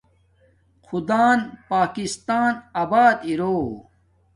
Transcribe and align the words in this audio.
خدان 0.87 1.39
پاکستان 1.69 2.53
ابات 2.81 3.17
اِرو 3.27 3.57